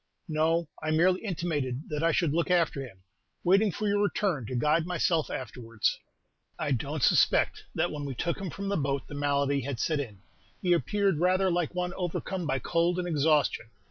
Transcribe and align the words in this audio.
"No; 0.27 0.67
I 0.81 0.89
merely 0.89 1.21
intimated 1.23 1.87
that 1.89 2.01
I 2.01 2.11
should 2.11 2.33
look 2.33 2.49
after 2.49 2.81
him, 2.83 3.03
waiting 3.43 3.71
for 3.71 3.87
your 3.87 4.01
return 4.01 4.47
to 4.47 4.55
guide 4.55 4.87
myself 4.87 5.29
afterwards." 5.29 5.99
"I 6.57 6.71
don't 6.71 7.03
suspect 7.03 7.65
that 7.75 7.91
when 7.91 8.05
we 8.05 8.15
took 8.15 8.39
him 8.41 8.49
from 8.49 8.67
the 8.69 8.77
boat 8.77 9.05
the 9.07 9.13
malady 9.13 9.61
had 9.61 9.79
set 9.79 9.99
in; 9.99 10.23
he 10.59 10.73
appeared 10.73 11.19
rather 11.19 11.51
like 11.51 11.75
one 11.75 11.93
overcome 11.93 12.47
by 12.47 12.57
cold 12.57 12.97
and 12.97 13.07
exhaustion. 13.07 13.69